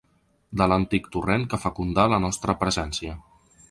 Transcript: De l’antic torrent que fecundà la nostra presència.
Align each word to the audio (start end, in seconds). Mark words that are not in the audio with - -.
De 0.61 0.67
l’antic 0.71 1.11
torrent 1.17 1.47
que 1.53 1.61
fecundà 1.67 2.09
la 2.15 2.23
nostra 2.27 2.61
presència. 2.67 3.19